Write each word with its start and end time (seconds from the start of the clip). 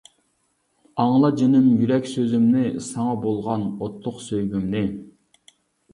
ئاڭلا 1.03 1.29
جىنىم 1.41 1.67
يۈرەك 1.83 2.09
سۆزۈمنى، 2.13 2.65
ساڭا 2.87 3.13
بولغان 3.27 3.69
ئوتلۇق 3.69 4.21
سۆيگۈمنى. 4.31 4.87